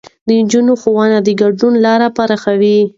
[0.27, 2.79] د نجونو ښوونه د ګډون لارې پراخوي.